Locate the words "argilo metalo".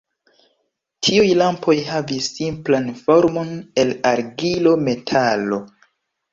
4.15-5.65